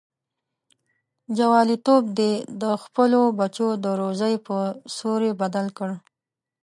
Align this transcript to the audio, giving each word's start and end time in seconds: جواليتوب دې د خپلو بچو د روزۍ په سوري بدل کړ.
جواليتوب 1.37 2.03
دې 2.19 2.31
د 2.61 2.63
خپلو 2.83 3.21
بچو 3.39 3.67
د 3.83 3.85
روزۍ 4.01 4.35
په 4.47 4.57
سوري 4.95 5.31
بدل 5.41 5.67
کړ. 5.77 5.89